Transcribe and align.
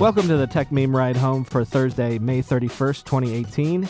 Welcome 0.00 0.28
to 0.28 0.38
the 0.38 0.46
Techmeme 0.46 0.94
Ride 0.94 1.18
Home 1.18 1.44
for 1.44 1.62
Thursday, 1.62 2.18
May 2.18 2.40
31st, 2.40 3.04
2018. 3.04 3.86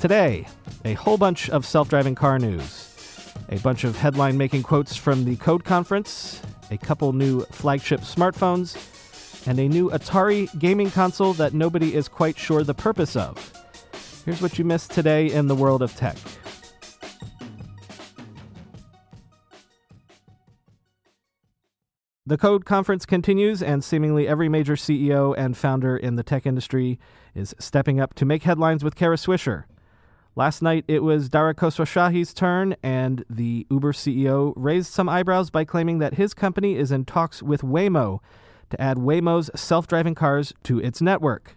Today, 0.00 0.48
a 0.84 0.94
whole 0.94 1.18
bunch 1.18 1.48
of 1.50 1.64
self 1.64 1.88
driving 1.88 2.16
car 2.16 2.40
news, 2.40 3.32
a 3.48 3.60
bunch 3.60 3.84
of 3.84 3.96
headline 3.96 4.36
making 4.36 4.64
quotes 4.64 4.96
from 4.96 5.24
the 5.24 5.36
Code 5.36 5.62
Conference, 5.62 6.42
a 6.72 6.76
couple 6.76 7.12
new 7.12 7.42
flagship 7.52 8.00
smartphones, 8.00 8.76
and 9.46 9.60
a 9.60 9.68
new 9.68 9.88
Atari 9.90 10.48
gaming 10.58 10.90
console 10.90 11.32
that 11.34 11.54
nobody 11.54 11.94
is 11.94 12.08
quite 12.08 12.36
sure 12.36 12.64
the 12.64 12.74
purpose 12.74 13.14
of. 13.14 13.52
Here's 14.24 14.42
what 14.42 14.58
you 14.58 14.64
missed 14.64 14.90
today 14.90 15.30
in 15.30 15.46
the 15.46 15.54
world 15.54 15.80
of 15.80 15.94
tech. 15.94 16.16
The 22.30 22.38
Code 22.38 22.64
Conference 22.64 23.06
continues, 23.06 23.60
and 23.60 23.82
seemingly 23.82 24.28
every 24.28 24.48
major 24.48 24.76
CEO 24.76 25.34
and 25.36 25.56
founder 25.56 25.96
in 25.96 26.14
the 26.14 26.22
tech 26.22 26.46
industry 26.46 27.00
is 27.34 27.56
stepping 27.58 27.98
up 27.98 28.14
to 28.14 28.24
make 28.24 28.44
headlines 28.44 28.84
with 28.84 28.94
Kara 28.94 29.16
Swisher. 29.16 29.64
Last 30.36 30.62
night, 30.62 30.84
it 30.86 31.02
was 31.02 31.28
Dara 31.28 31.56
Khosrowshahi's 31.56 32.32
turn, 32.32 32.76
and 32.84 33.24
the 33.28 33.66
Uber 33.68 33.92
CEO 33.92 34.52
raised 34.54 34.92
some 34.92 35.08
eyebrows 35.08 35.50
by 35.50 35.64
claiming 35.64 35.98
that 35.98 36.14
his 36.14 36.32
company 36.32 36.76
is 36.76 36.92
in 36.92 37.04
talks 37.04 37.42
with 37.42 37.62
Waymo 37.62 38.20
to 38.70 38.80
add 38.80 38.98
Waymo's 38.98 39.50
self 39.60 39.88
driving 39.88 40.14
cars 40.14 40.54
to 40.62 40.78
its 40.78 41.02
network. 41.02 41.56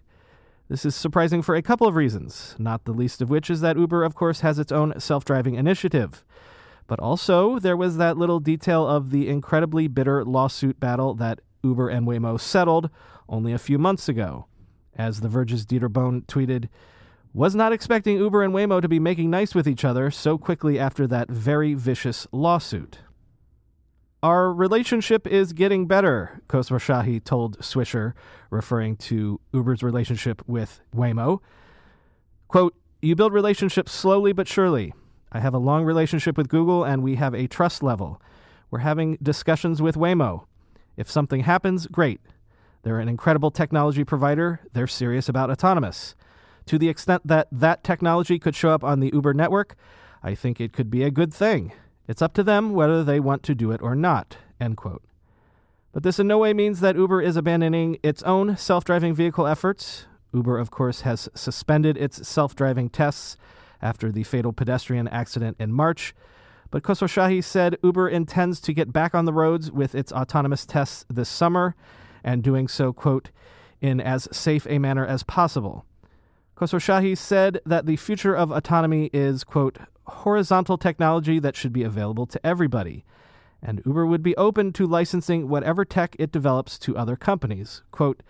This 0.69 0.85
is 0.85 0.95
surprising 0.95 1.43
for 1.43 1.53
a 1.53 1.61
couple 1.61 1.85
of 1.85 1.95
reasons, 1.95 2.55
not 2.57 2.85
the 2.85 2.93
least 2.93 3.21
of 3.21 3.29
which 3.29 3.51
is 3.51 3.61
that 3.61 3.77
Uber, 3.77 4.03
of 4.03 4.15
course, 4.15 4.39
has 4.39 4.57
its 4.57 4.71
own 4.71 4.99
self 4.99 5.23
driving 5.23 5.53
initiative. 5.53 6.25
But 6.93 6.99
also, 6.99 7.57
there 7.57 7.75
was 7.75 7.97
that 7.97 8.19
little 8.19 8.39
detail 8.39 8.87
of 8.87 9.09
the 9.09 9.27
incredibly 9.27 9.87
bitter 9.87 10.23
lawsuit 10.23 10.79
battle 10.79 11.15
that 11.15 11.41
Uber 11.63 11.89
and 11.89 12.05
Waymo 12.05 12.39
settled 12.39 12.91
only 13.27 13.51
a 13.51 13.57
few 13.57 13.79
months 13.79 14.07
ago. 14.07 14.45
As 14.95 15.21
The 15.21 15.27
Verge's 15.27 15.65
Dieter 15.65 15.91
Bohn 15.91 16.21
tweeted, 16.27 16.69
was 17.33 17.55
not 17.55 17.73
expecting 17.73 18.17
Uber 18.17 18.43
and 18.43 18.53
Waymo 18.53 18.79
to 18.79 18.87
be 18.87 18.99
making 18.99 19.31
nice 19.31 19.55
with 19.55 19.67
each 19.67 19.83
other 19.83 20.11
so 20.11 20.37
quickly 20.37 20.77
after 20.77 21.07
that 21.07 21.31
very 21.31 21.73
vicious 21.73 22.27
lawsuit. 22.31 22.99
Our 24.21 24.53
relationship 24.53 25.25
is 25.25 25.51
getting 25.51 25.87
better, 25.87 26.43
Khosrowshahi 26.47 27.23
told 27.23 27.57
Swisher, 27.57 28.13
referring 28.51 28.97
to 28.97 29.39
Uber's 29.51 29.81
relationship 29.81 30.43
with 30.47 30.79
Waymo. 30.95 31.39
Quote, 32.47 32.75
You 33.01 33.15
build 33.15 33.33
relationships 33.33 33.91
slowly 33.91 34.31
but 34.31 34.47
surely. 34.47 34.93
I 35.33 35.39
have 35.39 35.53
a 35.53 35.59
long 35.59 35.83
relationship 35.83 36.37
with 36.37 36.47
Google 36.47 36.83
and 36.83 37.01
we 37.01 37.15
have 37.15 37.33
a 37.33 37.47
trust 37.47 37.81
level. 37.81 38.21
We're 38.69 38.79
having 38.79 39.17
discussions 39.21 39.81
with 39.81 39.95
Waymo. 39.95 40.45
If 40.95 41.09
something 41.09 41.41
happens, 41.41 41.87
great. 41.87 42.21
They're 42.83 42.99
an 42.99 43.09
incredible 43.09 43.49
technology 43.49 44.03
provider. 44.03 44.59
They're 44.73 44.87
serious 44.87 45.27
about 45.27 45.49
autonomous. 45.49 46.15
To 46.67 46.77
the 46.77 46.89
extent 46.89 47.25
that 47.25 47.47
that 47.51 47.83
technology 47.83 48.37
could 48.37 48.55
show 48.55 48.69
up 48.69 48.83
on 48.83 48.99
the 48.99 49.09
Uber 49.11 49.33
network, 49.33 49.75
I 50.21 50.35
think 50.35 50.61
it 50.61 50.71
could 50.71 50.91
be 50.91 51.03
a 51.03 51.11
good 51.11 51.33
thing. 51.33 51.73
It's 52.07 52.21
up 52.21 52.33
to 52.35 52.43
them 52.43 52.73
whether 52.73 53.03
they 53.03 53.19
want 53.19 53.43
to 53.43 53.55
do 53.55 53.71
it 53.71 53.81
or 53.81 53.95
not. 53.95 54.37
End 54.59 54.77
quote. 54.77 55.03
But 55.93 56.03
this 56.03 56.19
in 56.19 56.27
no 56.27 56.37
way 56.39 56.53
means 56.53 56.79
that 56.79 56.95
Uber 56.95 57.21
is 57.21 57.37
abandoning 57.37 57.97
its 58.03 58.23
own 58.23 58.57
self 58.57 58.83
driving 58.83 59.13
vehicle 59.13 59.47
efforts. 59.47 60.05
Uber, 60.33 60.57
of 60.57 60.71
course, 60.71 61.01
has 61.01 61.29
suspended 61.35 61.97
its 61.97 62.27
self 62.27 62.55
driving 62.55 62.89
tests 62.89 63.37
after 63.83 64.11
the 64.11 64.23
fatal 64.23 64.53
pedestrian 64.53 65.07
accident 65.09 65.57
in 65.59 65.71
March. 65.71 66.15
But 66.71 66.81
Khosrowshahi 66.81 67.43
said 67.43 67.77
Uber 67.83 68.09
intends 68.09 68.59
to 68.61 68.73
get 68.73 68.91
back 68.91 69.13
on 69.13 69.25
the 69.25 69.33
roads 69.33 69.71
with 69.71 69.93
its 69.93 70.11
autonomous 70.11 70.65
tests 70.65 71.05
this 71.07 71.29
summer 71.29 71.75
and 72.23 72.41
doing 72.41 72.67
so, 72.67 72.91
quote, 72.91 73.29
in 73.79 74.01
as 74.01 74.27
safe 74.31 74.65
a 74.67 74.79
manner 74.79 75.05
as 75.05 75.21
possible. 75.21 75.85
Khosrowshahi 76.57 77.15
said 77.15 77.59
that 77.65 77.85
the 77.85 77.97
future 77.97 78.35
of 78.35 78.49
autonomy 78.49 79.11
is, 79.13 79.43
quote, 79.43 79.77
horizontal 80.07 80.77
technology 80.77 81.37
that 81.37 81.55
should 81.55 81.73
be 81.73 81.83
available 81.83 82.25
to 82.25 82.43
everybody. 82.43 83.05
And 83.61 83.81
Uber 83.85 84.05
would 84.05 84.23
be 84.23 84.35
open 84.35 84.73
to 84.73 84.87
licensing 84.87 85.47
whatever 85.49 85.85
tech 85.85 86.15
it 86.17 86.31
develops 86.31 86.79
to 86.79 86.97
other 86.97 87.15
companies. 87.15 87.83
Quote, 87.91 88.23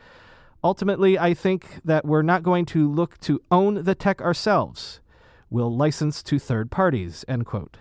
ultimately, 0.64 1.18
I 1.18 1.34
think 1.34 1.80
that 1.86 2.06
we're 2.06 2.22
not 2.24 2.44
going 2.44 2.66
to 2.66 2.92
look 2.92 3.20
to 3.22 3.42
own 3.52 3.84
the 3.84 3.96
tech 3.96 4.22
ourselves 4.22 5.00
will 5.54 5.74
license 5.74 6.24
to 6.24 6.40
third 6.40 6.72
parties, 6.72 7.24
end 7.28 7.46
quote. 7.46 7.78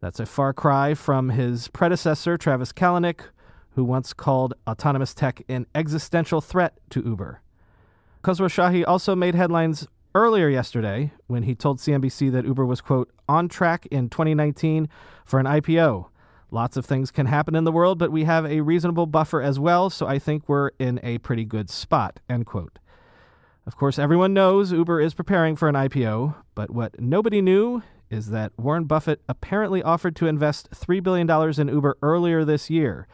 That's 0.00 0.20
a 0.20 0.26
far 0.26 0.52
cry 0.52 0.94
from 0.94 1.30
his 1.30 1.66
predecessor, 1.68 2.38
Travis 2.38 2.72
Kalanick, 2.72 3.22
who 3.70 3.82
once 3.82 4.12
called 4.12 4.54
autonomous 4.68 5.12
tech 5.12 5.42
an 5.48 5.66
existential 5.74 6.40
threat 6.40 6.78
to 6.90 7.02
Uber. 7.04 7.40
Khosrowshahi 8.22 8.84
also 8.86 9.16
made 9.16 9.34
headlines 9.34 9.88
earlier 10.14 10.48
yesterday 10.48 11.12
when 11.26 11.42
he 11.42 11.56
told 11.56 11.78
CNBC 11.78 12.30
that 12.32 12.44
Uber 12.44 12.64
was, 12.64 12.80
quote, 12.80 13.10
on 13.28 13.48
track 13.48 13.86
in 13.90 14.08
2019 14.08 14.88
for 15.24 15.40
an 15.40 15.46
IPO. 15.46 16.06
Lots 16.52 16.76
of 16.76 16.84
things 16.84 17.10
can 17.10 17.26
happen 17.26 17.56
in 17.56 17.64
the 17.64 17.72
world, 17.72 17.98
but 17.98 18.12
we 18.12 18.24
have 18.24 18.46
a 18.46 18.60
reasonable 18.60 19.06
buffer 19.06 19.42
as 19.42 19.58
well, 19.58 19.90
so 19.90 20.06
I 20.06 20.20
think 20.20 20.48
we're 20.48 20.70
in 20.78 21.00
a 21.02 21.18
pretty 21.18 21.44
good 21.44 21.68
spot, 21.68 22.20
end 22.28 22.46
quote. 22.46 22.78
Of 23.64 23.76
course, 23.76 23.96
everyone 23.96 24.34
knows 24.34 24.72
Uber 24.72 25.00
is 25.00 25.14
preparing 25.14 25.54
for 25.54 25.68
an 25.68 25.76
IPO, 25.76 26.34
but 26.56 26.70
what 26.70 27.00
nobody 27.00 27.40
knew 27.40 27.82
is 28.10 28.30
that 28.30 28.52
Warren 28.58 28.84
Buffett 28.84 29.22
apparently 29.28 29.82
offered 29.84 30.16
to 30.16 30.26
invest 30.26 30.70
$3 30.72 31.00
billion 31.00 31.30
in 31.60 31.68
Uber 31.68 31.96
earlier 32.02 32.44
this 32.44 32.68
year. 32.68 33.06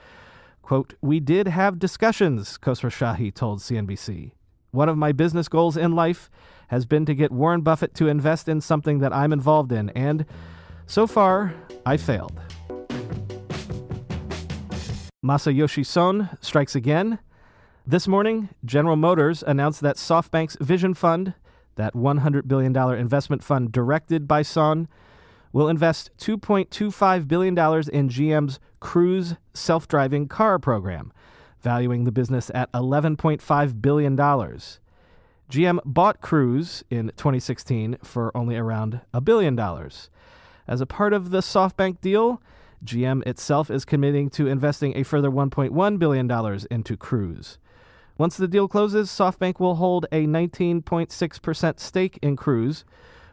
Quote, 0.63 0.95
We 1.03 1.21
did 1.21 1.49
have 1.49 1.79
discussions, 1.79 2.57
Khosrowshahi 2.57 3.35
told 3.35 3.61
CNBC. 3.61 4.33
One 4.71 4.89
of 4.89 4.97
my 4.97 5.13
business 5.13 5.49
goals 5.49 5.77
in 5.77 5.95
life 5.95 6.31
has 6.69 6.87
been 6.87 7.05
to 7.05 7.15
get 7.15 7.31
Warren 7.31 7.61
Buffett 7.61 7.95
to 7.97 8.09
invest 8.09 8.49
in 8.49 8.63
something 8.63 9.01
that 9.01 9.13
I'm 9.13 9.35
involved 9.35 9.71
in, 9.71 9.91
and 9.91 10.25
so 10.87 11.07
far, 11.07 11.55
I 11.85 11.99
failed. 11.99 12.41
Masayoshi 15.25 15.85
Son 15.85 16.31
strikes 16.41 16.75
again. 16.75 17.19
This 17.91 18.07
morning, 18.07 18.51
General 18.67 18.97
Motors 18.97 19.43
announced 19.47 19.81
that 19.81 19.97
SoftBank's 19.97 20.59
Vision 20.61 20.93
Fund, 20.93 21.33
that 21.77 21.95
$100 21.95 22.47
billion 22.47 22.77
investment 22.77 23.43
fund 23.43 23.73
directed 23.73 24.29
by 24.29 24.43
Son, 24.43 24.89
will 25.55 25.71
invest 25.71 26.11
$2.25 26.19 27.27
billion 27.27 27.55
in 27.57 28.11
GM's 28.11 28.61
Cruise 28.79 29.37
self 29.55 29.89
driving 29.89 30.29
car 30.29 30.59
program, 30.59 31.15
valuing 31.63 32.05
the 32.05 32.13
business 32.13 32.51
at 32.55 32.71
$11.5 32.73 33.81
billion. 33.81 34.17
GM 34.19 35.79
bought 35.87 36.21
Cruise 36.21 36.85
in 36.91 37.07
2016 37.17 37.97
for 38.05 38.37
only 38.37 38.59
around 38.59 39.01
a 39.15 39.23
billion 39.23 39.57
dollars. 39.57 40.11
As 40.67 40.83
a 40.83 40.87
part 40.87 41.15
of 41.15 41.31
the 41.31 41.41
SoftBank 41.41 42.03
deal, 42.03 42.43
GM 42.85 43.27
itself 43.27 43.71
is 43.71 43.85
committing 43.85 44.31
to 44.31 44.47
investing 44.47 44.97
a 44.97 45.03
further 45.03 45.31
$1.1 45.31 45.99
billion 45.99 46.67
into 46.71 46.97
Cruise. 46.97 47.59
Once 48.17 48.37
the 48.37 48.49
deal 48.49 48.67
closes, 48.67 49.09
SoftBank 49.09 49.61
will 49.61 49.77
hold 49.77 50.07
a 50.11 50.27
19.6% 50.27 51.79
stake 51.79 52.19
in 52.21 52.37
Cruise, 52.37 52.85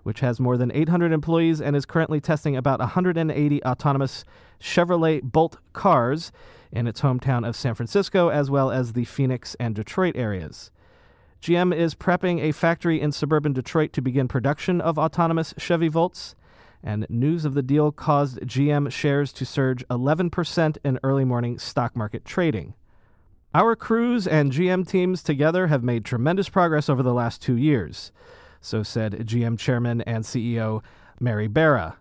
which 0.04 0.20
has 0.20 0.40
more 0.40 0.58
than 0.58 0.72
800 0.72 1.12
employees 1.12 1.60
and 1.60 1.76
is 1.76 1.86
currently 1.88 2.22
testing 2.22 2.56
about 2.56 2.80
180 2.80 3.64
autonomous 3.64 4.24
Chevrolet 4.60 5.24
Bolt 5.24 5.58
cars 5.74 6.32
in 6.72 6.86
its 6.86 7.02
hometown 7.02 7.48
of 7.48 7.56
San 7.56 7.74
Francisco, 7.74 8.30
as 8.30 8.52
well 8.52 8.70
as 8.70 8.94
the 8.94 9.06
Phoenix 9.06 9.56
and 9.60 9.74
Detroit 9.74 10.16
areas. 10.16 10.70
GM 11.42 11.76
is 11.76 11.96
prepping 11.96 12.42
a 12.42 12.52
factory 12.52 13.02
in 13.02 13.12
suburban 13.12 13.54
Detroit 13.54 13.94
to 13.94 14.02
begin 14.02 14.28
production 14.28 14.82
of 14.82 15.00
autonomous 15.00 15.54
Chevy 15.58 15.90
Bolts, 15.90 16.36
and 16.86 17.08
news 17.10 17.44
of 17.44 17.56
the 17.56 17.64
deal 17.64 17.92
caused 17.92 18.40
GM 18.42 18.92
shares 18.92 19.34
to 19.34 19.46
surge 19.46 19.86
11% 19.90 20.78
in 20.86 21.00
early 21.04 21.26
morning 21.26 21.58
stock 21.60 21.96
market 21.96 22.24
trading. 22.24 22.76
Our 23.56 23.76
Cruise 23.76 24.28
and 24.28 24.52
GM 24.52 24.88
teams 24.88 25.24
together 25.24 25.68
have 25.68 25.84
made 25.84 26.06
tremendous 26.06 26.48
progress 26.48 26.88
over 26.88 27.02
the 27.02 27.14
last 27.14 27.42
two 27.42 27.58
years, 27.58 28.12
so 28.62 28.84
said 28.84 29.28
GM 29.28 29.58
chairman 29.58 30.02
and 30.02 30.24
CEO 30.24 30.84
Mary 31.20 31.48
Barra. 31.48 31.98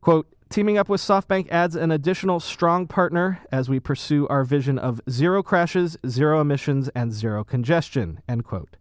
Quote, 0.00 0.26
Teaming 0.52 0.76
up 0.76 0.90
with 0.90 1.00
SoftBank 1.00 1.48
adds 1.50 1.74
an 1.74 1.90
additional 1.90 2.38
strong 2.38 2.86
partner 2.86 3.40
as 3.50 3.70
we 3.70 3.80
pursue 3.80 4.28
our 4.28 4.44
vision 4.44 4.78
of 4.78 5.00
zero 5.08 5.42
crashes, 5.42 5.96
zero 6.06 6.42
emissions, 6.42 6.90
and 6.90 7.10
zero 7.10 7.42
congestion. 7.42 8.20
End 8.28 8.44
quote. 8.44 8.76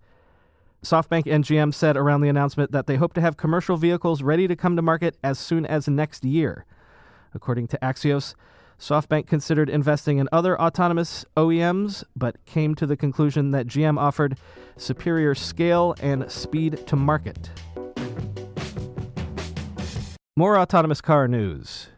SoftBank 0.83 1.31
and 1.31 1.43
GM 1.43 1.71
said 1.71 1.95
around 1.95 2.21
the 2.21 2.29
announcement 2.29 2.71
that 2.71 2.87
they 2.87 2.95
hope 2.95 3.13
to 3.13 3.21
have 3.21 3.37
commercial 3.37 3.77
vehicles 3.77 4.23
ready 4.23 4.47
to 4.47 4.55
come 4.55 4.75
to 4.75 4.81
market 4.81 5.15
as 5.23 5.37
soon 5.37 5.63
as 5.63 5.87
next 5.87 6.25
year. 6.25 6.65
According 7.35 7.67
to 7.67 7.77
Axios, 7.83 8.33
SoftBank 8.79 9.27
considered 9.27 9.69
investing 9.69 10.17
in 10.17 10.27
other 10.31 10.59
autonomous 10.59 11.23
OEMs, 11.37 12.03
but 12.15 12.43
came 12.45 12.73
to 12.73 12.87
the 12.87 12.97
conclusion 12.97 13.51
that 13.51 13.67
GM 13.67 13.99
offered 13.99 14.39
superior 14.75 15.35
scale 15.35 15.95
and 16.01 16.31
speed 16.31 16.87
to 16.87 16.95
market. 16.95 17.51
More 20.35 20.57
autonomous 20.57 20.99
car 20.99 21.27
news. 21.27 21.89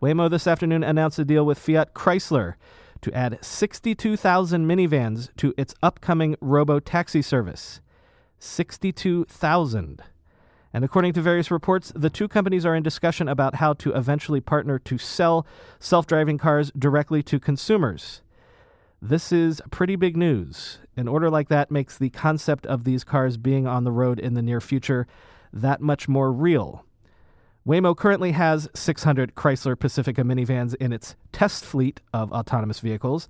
Waymo 0.00 0.30
this 0.30 0.46
afternoon 0.46 0.82
announced 0.82 1.18
a 1.18 1.26
deal 1.26 1.44
with 1.44 1.58
Fiat 1.58 1.92
Chrysler 1.92 2.54
to 3.02 3.12
add 3.12 3.38
62,000 3.42 4.66
minivans 4.66 5.28
to 5.36 5.52
its 5.58 5.74
upcoming 5.82 6.36
robo 6.40 6.80
taxi 6.80 7.20
service. 7.20 7.82
62,000. 8.40 10.02
And 10.72 10.84
according 10.84 11.12
to 11.14 11.22
various 11.22 11.50
reports, 11.50 11.92
the 11.94 12.10
two 12.10 12.28
companies 12.28 12.64
are 12.64 12.74
in 12.74 12.82
discussion 12.82 13.28
about 13.28 13.56
how 13.56 13.72
to 13.74 13.92
eventually 13.92 14.40
partner 14.40 14.78
to 14.80 14.98
sell 14.98 15.46
self 15.78 16.06
driving 16.06 16.38
cars 16.38 16.72
directly 16.78 17.22
to 17.24 17.38
consumers. 17.40 18.22
This 19.02 19.32
is 19.32 19.62
pretty 19.70 19.96
big 19.96 20.16
news. 20.16 20.78
An 20.96 21.08
order 21.08 21.30
like 21.30 21.48
that 21.48 21.70
makes 21.70 21.96
the 21.96 22.10
concept 22.10 22.66
of 22.66 22.84
these 22.84 23.04
cars 23.04 23.36
being 23.36 23.66
on 23.66 23.84
the 23.84 23.92
road 23.92 24.18
in 24.18 24.34
the 24.34 24.42
near 24.42 24.60
future 24.60 25.06
that 25.52 25.80
much 25.80 26.08
more 26.08 26.32
real. 26.32 26.84
Waymo 27.66 27.96
currently 27.96 28.32
has 28.32 28.68
600 28.74 29.34
Chrysler 29.34 29.78
Pacifica 29.78 30.22
minivans 30.22 30.74
in 30.76 30.92
its 30.92 31.14
test 31.32 31.64
fleet 31.64 32.00
of 32.12 32.32
autonomous 32.32 32.80
vehicles, 32.80 33.28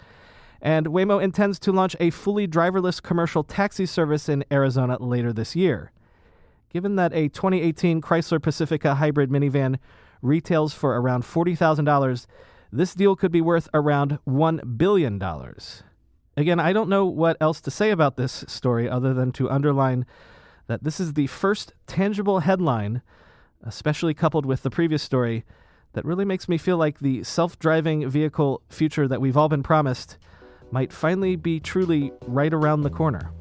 and 0.62 0.86
Waymo 0.86 1.22
intends 1.22 1.58
to 1.60 1.72
launch 1.72 1.96
a 2.00 2.10
fully 2.10 2.46
driverless 2.46 3.02
commercial 3.02 3.42
taxi 3.44 3.86
service 3.86 4.28
in 4.28 4.44
Arizona 4.52 4.96
later 5.00 5.32
this 5.32 5.56
year. 5.56 5.92
Given 6.70 6.96
that 6.96 7.12
a 7.12 7.28
2018 7.28 8.00
Chrysler 8.00 8.40
Pacifica 8.42 8.96
hybrid 8.96 9.30
minivan 9.30 9.78
retails 10.22 10.74
for 10.74 11.00
around 11.00 11.24
$40,000, 11.24 12.26
this 12.72 12.94
deal 12.94 13.16
could 13.16 13.32
be 13.32 13.40
worth 13.40 13.68
around 13.74 14.18
$1 14.28 14.78
billion. 14.78 15.20
Again, 16.36 16.60
I 16.60 16.72
don't 16.72 16.88
know 16.88 17.06
what 17.06 17.36
else 17.40 17.60
to 17.62 17.70
say 17.70 17.90
about 17.90 18.16
this 18.16 18.44
story 18.46 18.88
other 18.88 19.12
than 19.12 19.32
to 19.32 19.50
underline 19.50 20.06
that 20.68 20.84
this 20.84 21.00
is 21.00 21.14
the 21.14 21.26
first 21.26 21.72
tangible 21.86 22.40
headline 22.40 23.02
especially 23.62 24.14
coupled 24.14 24.46
with 24.46 24.62
the 24.62 24.70
previous 24.70 25.02
story, 25.02 25.44
that 25.92 26.04
really 26.04 26.24
makes 26.24 26.48
me 26.48 26.56
feel 26.56 26.76
like 26.76 27.00
the 27.00 27.22
self 27.24 27.58
driving 27.58 28.08
vehicle 28.08 28.62
future 28.68 29.08
that 29.08 29.20
we've 29.20 29.36
all 29.36 29.48
been 29.48 29.62
promised 29.62 30.18
might 30.72 30.92
finally 30.92 31.36
be 31.36 31.60
truly 31.60 32.12
right 32.26 32.52
around 32.52 32.82
the 32.82 32.90
corner. 32.90 33.32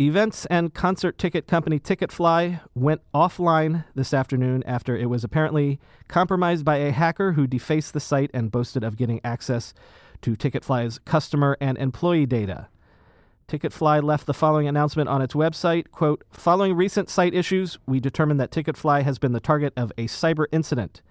Events 0.00 0.44
and 0.46 0.74
concert 0.74 1.18
ticket 1.18 1.46
company 1.46 1.78
Ticketfly 1.78 2.60
went 2.74 3.00
offline 3.14 3.84
this 3.94 4.12
afternoon 4.12 4.64
after 4.64 4.96
it 4.96 5.06
was 5.06 5.22
apparently 5.22 5.78
compromised 6.08 6.64
by 6.64 6.78
a 6.78 6.90
hacker 6.90 7.32
who 7.32 7.46
defaced 7.46 7.92
the 7.92 8.00
site 8.00 8.30
and 8.34 8.50
boasted 8.50 8.82
of 8.82 8.96
getting 8.96 9.20
access 9.22 9.72
to 10.20 10.34
Ticketfly's 10.34 10.98
customer 11.04 11.56
and 11.60 11.78
employee 11.78 12.26
data. 12.26 12.66
Ticketfly 13.46 14.02
left 14.02 14.26
the 14.26 14.34
following 14.34 14.66
announcement 14.66 15.08
on 15.08 15.22
its 15.22 15.34
website 15.34 15.90
quote, 15.90 16.24
Following 16.32 16.74
recent 16.74 17.08
site 17.08 17.34
issues, 17.34 17.78
we 17.86 18.00
determined 18.00 18.40
that 18.40 18.50
Ticketfly 18.50 19.02
has 19.02 19.18
been 19.18 19.32
the 19.32 19.38
target 19.38 19.72
of 19.76 19.92
a 19.96 20.06
cyber 20.06 20.46
incident. 20.50 21.02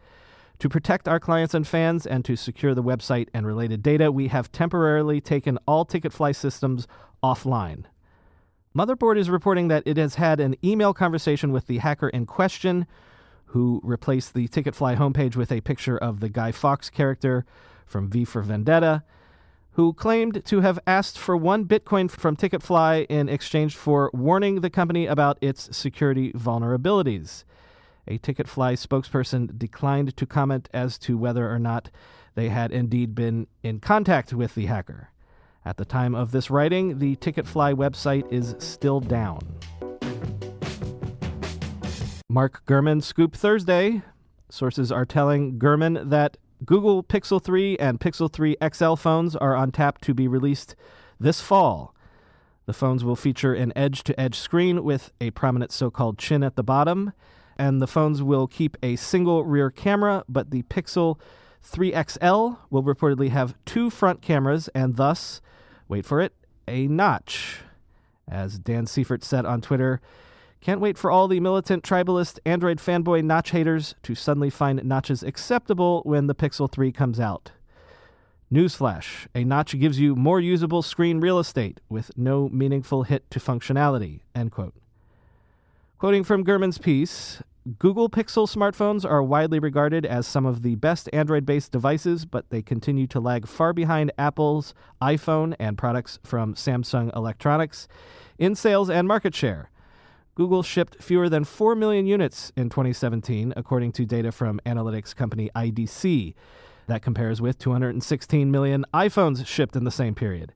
To 0.60 0.70
protect 0.70 1.08
our 1.08 1.20
clients 1.20 1.54
and 1.54 1.68
fans 1.68 2.06
and 2.06 2.24
to 2.26 2.36
secure 2.36 2.74
the 2.74 2.84
website 2.84 3.28
and 3.34 3.46
related 3.46 3.84
data, 3.84 4.12
we 4.12 4.30
have 4.30 4.52
temporarily 4.52 5.20
taken 5.20 5.60
all 5.68 5.86
Ticketfly 5.86 6.36
systems 6.36 6.88
offline. 7.24 7.86
Motherboard 8.76 9.18
is 9.18 9.30
reporting 9.30 9.68
that 9.68 9.84
it 9.86 9.98
has 9.98 10.16
had 10.16 10.40
an 10.40 10.56
email 10.64 10.94
conversation 10.94 11.52
with 11.52 11.68
the 11.68 11.80
hacker 11.80 12.10
in 12.10 12.26
question, 12.26 12.88
who 13.48 13.82
replaced 13.84 14.34
the 14.34 14.48
Ticketfly 14.48 14.98
homepage 14.98 15.36
with 15.36 15.52
a 15.52 15.62
picture 15.62 15.98
of 15.98 16.22
the 16.22 16.30
Guy 16.30 16.52
Fawkes 16.52 16.90
character 16.90 17.46
from 17.86 18.10
V 18.10 18.26
for 18.26 18.42
Vendetta 18.42 19.04
who 19.74 19.94
claimed 19.94 20.44
to 20.46 20.62
have 20.62 20.80
asked 20.86 21.18
for 21.18 21.36
one 21.36 21.66
Bitcoin 21.66 22.10
from 22.10 22.36
Ticketfly 22.36 23.06
in 23.10 23.28
exchange 23.28 23.76
for 23.76 24.12
warning 24.14 24.62
the 24.62 24.70
company 24.70 25.08
about 25.08 25.38
its 25.42 25.76
security 25.76 26.32
vulnerabilities. 26.34 27.44
A 28.08 28.18
Ticketfly 28.18 28.74
spokesperson 28.74 29.58
declined 29.58 30.18
to 30.18 30.26
comment 30.26 30.68
as 30.74 30.98
to 31.00 31.18
whether 31.18 31.50
or 31.50 31.58
not 31.58 31.90
they 32.36 32.50
had 32.50 32.72
indeed 32.72 33.16
been 33.16 33.48
in 33.62 33.80
contact 33.80 34.34
with 34.34 34.56
the 34.56 34.66
hacker. 34.66 35.10
At 35.64 35.78
the 35.78 35.86
time 35.86 36.14
of 36.14 36.32
this 36.32 36.50
writing, 36.50 37.00
the 37.00 37.16
Ticketfly 37.16 37.76
website 37.76 38.30
is 38.32 38.56
still 38.60 39.00
down. 39.00 39.40
Mark 42.30 42.66
Gurman 42.66 43.02
Scoop 43.02 43.36
Thursday. 43.36 44.02
Sources 44.50 44.92
are 44.92 45.06
telling 45.06 45.58
Gurman 45.58 46.10
that 46.10 46.36
Google 46.66 47.04
Pixel 47.04 47.42
3 47.42 47.78
and 47.78 48.00
Pixel 48.00 48.32
3 48.32 48.58
XL 48.74 48.96
phones 48.96 49.36
are 49.36 49.56
on 49.56 49.72
tap 49.72 50.02
to 50.02 50.14
be 50.14 50.28
released 50.28 50.76
this 51.20 51.40
fall. 51.40 51.96
The 52.66 52.74
phones 52.74 53.04
will 53.04 53.16
feature 53.16 53.54
an 53.54 53.72
edge 53.76 54.04
to 54.04 54.20
edge 54.20 54.36
screen 54.36 54.84
with 54.84 55.12
a 55.22 55.32
prominent 55.32 55.72
so 55.72 55.90
called 55.90 56.18
chin 56.18 56.44
at 56.44 56.56
the 56.56 56.64
bottom, 56.64 57.14
and 57.58 57.82
the 57.82 57.88
phones 57.88 58.22
will 58.22 58.48
keep 58.48 58.78
a 58.82 58.96
single 58.96 59.44
rear 59.44 59.70
camera, 59.70 60.24
but 60.28 60.52
the 60.52 60.64
Pixel 60.64 61.20
3 61.62 61.92
XL 61.92 62.52
will 62.70 62.84
reportedly 62.84 63.30
have 63.30 63.56
two 63.66 63.90
front 63.90 64.22
cameras 64.22 64.70
and 64.76 64.96
thus, 64.96 65.42
wait 65.88 66.06
for 66.06 66.20
it, 66.20 66.34
a 66.68 66.88
notch. 66.88 67.60
As 68.30 68.60
Dan 68.60 68.86
Seifert 68.86 69.24
said 69.24 69.46
on 69.46 69.62
Twitter, 69.62 70.02
can't 70.62 70.80
wait 70.80 70.98
for 70.98 71.12
all 71.12 71.28
the 71.28 71.42
militant 71.42 71.84
tribalist 71.84 72.40
Android 72.46 72.78
fanboy 72.78 73.24
notch 73.24 73.52
haters 73.52 73.96
to 74.04 74.16
suddenly 74.16 74.50
find 74.50 74.84
notches 74.86 75.22
acceptable 75.22 76.02
when 76.06 76.28
the 76.28 76.36
Pixel 76.36 76.72
3 76.72 76.92
comes 76.92 77.20
out. 77.20 77.52
Newsflash 78.52 79.28
a 79.34 79.44
notch 79.44 79.78
gives 79.80 80.00
you 80.00 80.16
more 80.16 80.40
usable 80.40 80.82
screen 80.82 81.20
real 81.20 81.40
estate 81.40 81.80
with 81.90 82.16
no 82.16 82.50
meaningful 82.50 83.04
hit 83.04 83.30
to 83.32 83.40
functionality. 83.40 84.22
End 84.36 84.52
quote. 84.52 84.76
Quoting 86.04 86.26
from 86.26 86.44
Gurman's 86.44 86.78
piece, 86.78 87.42
Google 87.80 88.10
Pixel 88.10 88.46
smartphones 88.46 89.10
are 89.10 89.24
widely 89.24 89.58
regarded 89.58 90.06
as 90.06 90.28
some 90.28 90.46
of 90.46 90.62
the 90.62 90.76
best 90.76 91.10
Android 91.14 91.46
based 91.46 91.72
devices, 91.72 92.26
but 92.26 92.50
they 92.50 92.62
continue 92.62 93.08
to 93.08 93.22
lag 93.22 93.48
far 93.48 93.72
behind 93.72 94.12
Apple's 94.18 94.74
iPhone 95.02 95.56
and 95.60 95.78
products 95.78 96.20
from 96.22 96.56
Samsung 96.56 97.16
Electronics 97.16 97.88
in 98.38 98.54
sales 98.54 98.90
and 98.90 99.08
market 99.08 99.34
share. 99.34 99.70
Google 100.36 100.62
shipped 100.62 101.02
fewer 101.02 101.30
than 101.30 101.46
4 101.46 101.74
million 101.74 102.06
units 102.06 102.52
in 102.58 102.68
2017, 102.68 103.54
according 103.56 103.94
to 103.94 104.06
data 104.06 104.34
from 104.34 104.60
analytics 104.66 105.16
company 105.16 105.50
IDC. 105.56 106.34
That 106.88 107.02
compares 107.02 107.40
with 107.40 107.58
216 107.60 108.52
million 108.52 108.84
iPhones 108.94 109.48
shipped 109.48 109.78
in 109.78 109.86
the 109.86 109.90
same 109.90 110.16
period. 110.16 110.52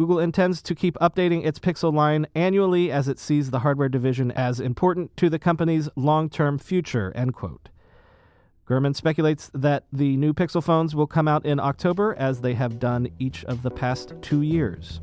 Google 0.00 0.18
intends 0.18 0.62
to 0.62 0.74
keep 0.74 0.94
updating 0.94 1.44
its 1.44 1.58
Pixel 1.58 1.92
line 1.92 2.26
annually 2.34 2.90
as 2.90 3.06
it 3.06 3.18
sees 3.18 3.50
the 3.50 3.58
hardware 3.58 3.90
division 3.90 4.30
as 4.30 4.58
important 4.58 5.14
to 5.18 5.28
the 5.28 5.38
company's 5.38 5.90
long-term 5.94 6.56
future, 6.56 7.12
end 7.14 7.34
quote. 7.34 7.68
Gurman 8.66 8.96
speculates 8.96 9.50
that 9.52 9.84
the 9.92 10.16
new 10.16 10.32
Pixel 10.32 10.64
phones 10.64 10.94
will 10.94 11.06
come 11.06 11.28
out 11.28 11.44
in 11.44 11.60
October 11.60 12.14
as 12.18 12.40
they 12.40 12.54
have 12.54 12.78
done 12.78 13.08
each 13.18 13.44
of 13.44 13.62
the 13.62 13.70
past 13.70 14.14
two 14.22 14.40
years. 14.40 15.02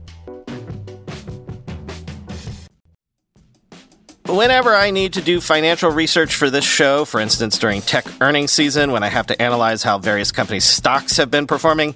Whenever 4.25 4.73
I 4.73 4.89
need 4.89 5.13
to 5.13 5.21
do 5.21 5.39
financial 5.39 5.91
research 5.91 6.33
for 6.33 6.49
this 6.49 6.65
show, 6.65 7.05
for 7.05 7.19
instance 7.19 7.59
during 7.59 7.83
tech 7.83 8.07
earnings 8.19 8.51
season 8.51 8.91
when 8.91 9.03
I 9.03 9.09
have 9.09 9.27
to 9.27 9.39
analyze 9.39 9.83
how 9.83 9.99
various 9.99 10.31
companies' 10.31 10.65
stocks 10.65 11.17
have 11.17 11.29
been 11.29 11.45
performing, 11.45 11.95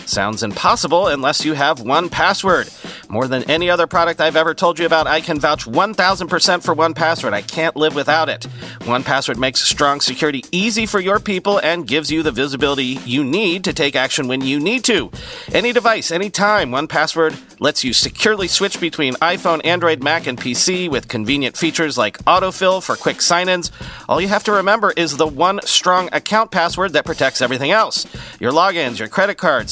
Sounds 0.11 0.43
impossible 0.43 1.07
unless 1.07 1.45
you 1.45 1.53
have 1.53 1.77
1Password. 1.77 3.09
More 3.09 3.29
than 3.29 3.49
any 3.49 3.69
other 3.69 3.87
product 3.87 4.19
I've 4.19 4.35
ever 4.35 4.53
told 4.53 4.77
you 4.77 4.85
about, 4.85 5.07
I 5.07 5.21
can 5.21 5.39
vouch 5.39 5.65
1000% 5.65 6.63
for 6.63 6.75
1Password. 6.75 7.31
I 7.31 7.41
can't 7.41 7.77
live 7.77 7.95
without 7.95 8.27
it. 8.27 8.41
1Password 8.81 9.37
makes 9.37 9.61
strong 9.61 10.01
security 10.01 10.43
easy 10.51 10.85
for 10.85 10.99
your 10.99 11.21
people 11.21 11.59
and 11.59 11.87
gives 11.87 12.11
you 12.11 12.23
the 12.23 12.31
visibility 12.31 12.99
you 13.05 13.23
need 13.23 13.63
to 13.63 13.71
take 13.71 13.95
action 13.95 14.27
when 14.27 14.41
you 14.41 14.59
need 14.59 14.83
to. 14.83 15.09
Any 15.53 15.71
device, 15.71 16.11
anytime, 16.11 16.71
1Password 16.71 17.39
lets 17.61 17.83
you 17.83 17.93
securely 17.93 18.47
switch 18.49 18.81
between 18.81 19.13
iPhone, 19.15 19.63
Android, 19.63 20.03
Mac, 20.03 20.27
and 20.27 20.37
PC 20.37 20.89
with 20.89 21.07
convenient 21.07 21.55
features 21.55 21.97
like 21.97 22.17
autofill 22.25 22.83
for 22.83 22.95
quick 22.95 23.21
sign 23.21 23.47
ins. 23.47 23.71
All 24.09 24.19
you 24.19 24.27
have 24.27 24.43
to 24.45 24.51
remember 24.51 24.91
is 24.97 25.15
the 25.15 25.27
one 25.27 25.61
strong 25.63 26.09
account 26.11 26.51
password 26.51 26.93
that 26.93 27.05
protects 27.05 27.41
everything 27.41 27.71
else 27.71 28.05
your 28.39 28.51
logins, 28.51 28.97
your 28.97 29.07
credit 29.07 29.37
cards, 29.37 29.71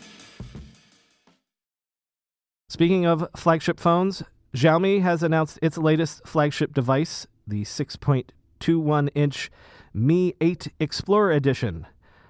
Speaking 2.71 3.05
of 3.05 3.27
flagship 3.35 3.81
phones, 3.81 4.23
Xiaomi 4.55 5.01
has 5.01 5.23
announced 5.23 5.59
its 5.61 5.77
latest 5.77 6.25
flagship 6.25 6.73
device, 6.73 7.27
the 7.45 7.63
6.21 7.63 9.09
inch 9.13 9.51
Mi 9.93 10.35
8 10.39 10.69
Explorer 10.79 11.33
Edition, 11.33 11.85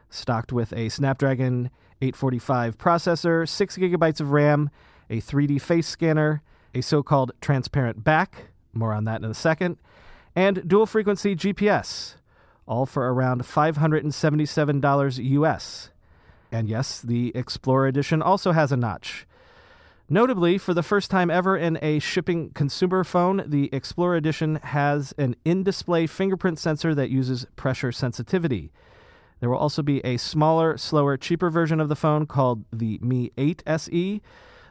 stocked 0.09 0.51
with 0.51 0.73
a 0.73 0.89
Snapdragon 0.89 1.69
845 2.01 2.75
processor, 2.79 3.47
6 3.47 3.77
gigabytes 3.77 4.19
of 4.19 4.31
RAM, 4.31 4.71
a 5.11 5.21
3D 5.21 5.61
face 5.61 5.85
scanner, 5.85 6.41
a 6.73 6.81
so 6.81 7.03
called 7.03 7.33
transparent 7.39 8.03
back, 8.03 8.45
more 8.73 8.93
on 8.93 9.03
that 9.03 9.21
in 9.21 9.29
a 9.29 9.35
second, 9.35 9.77
and 10.35 10.67
dual 10.67 10.87
frequency 10.87 11.35
GPS, 11.35 12.15
all 12.65 12.87
for 12.87 13.13
around 13.13 13.43
$577 13.43 15.23
US. 15.23 15.91
And 16.51 16.67
yes, 16.67 16.99
the 16.99 17.31
Explorer 17.35 17.85
Edition 17.85 18.23
also 18.23 18.53
has 18.53 18.71
a 18.71 18.77
notch. 18.77 19.27
Notably, 20.13 20.57
for 20.57 20.73
the 20.73 20.83
first 20.83 21.09
time 21.09 21.31
ever 21.31 21.55
in 21.55 21.79
a 21.81 21.99
shipping 21.99 22.49
consumer 22.49 23.05
phone, 23.05 23.45
the 23.47 23.69
Explorer 23.71 24.17
Edition 24.17 24.55
has 24.57 25.13
an 25.17 25.37
in 25.45 25.63
display 25.63 26.05
fingerprint 26.05 26.59
sensor 26.59 26.93
that 26.93 27.09
uses 27.09 27.45
pressure 27.55 27.93
sensitivity. 27.93 28.73
There 29.39 29.49
will 29.49 29.57
also 29.57 29.81
be 29.81 30.01
a 30.01 30.17
smaller, 30.17 30.77
slower, 30.77 31.15
cheaper 31.15 31.49
version 31.49 31.79
of 31.79 31.87
the 31.87 31.95
phone 31.95 32.25
called 32.25 32.65
the 32.73 32.99
Mi 33.01 33.31
8 33.37 33.63
SE. 33.65 34.21